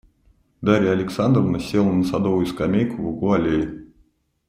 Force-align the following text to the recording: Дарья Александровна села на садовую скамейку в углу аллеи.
Дарья 0.61 0.93
Александровна 0.93 1.59
села 1.59 1.91
на 1.93 2.03
садовую 2.03 2.47
скамейку 2.47 3.03
в 3.03 3.07
углу 3.09 3.33
аллеи. 3.33 3.87